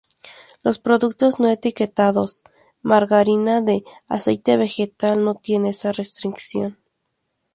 [0.63, 2.41] Los productos no etiquetados
[2.81, 6.79] "margarina de aceite vegetal" no tienen esa restricción.